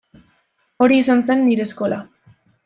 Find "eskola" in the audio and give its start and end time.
1.71-2.01